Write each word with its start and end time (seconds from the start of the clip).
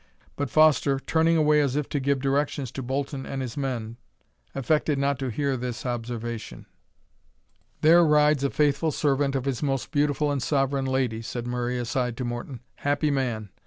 But 0.35 0.49
Foster, 0.49 0.97
turning 0.99 1.37
away 1.37 1.61
as 1.61 1.75
if 1.75 1.87
to 1.89 1.99
give 1.99 2.21
directions 2.21 2.71
to 2.71 2.81
Bolton 2.81 3.23
and 3.27 3.39
his 3.39 3.55
men, 3.55 3.97
affected 4.55 4.97
not 4.97 5.19
to 5.19 5.29
hear 5.29 5.55
this 5.55 5.85
observation. 5.85 6.65
"There 7.81 8.03
rides 8.03 8.43
a 8.43 8.49
faithful 8.49 8.89
servant 8.89 9.35
of 9.35 9.45
his 9.45 9.61
most 9.61 9.91
beautiful 9.91 10.31
and 10.31 10.41
Sovereign 10.41 10.85
Lady," 10.85 11.21
said 11.21 11.45
Murray 11.45 11.77
aside 11.77 12.17
to 12.17 12.25
Morton. 12.25 12.61
"Happy 12.77 13.11
man! 13.11 13.49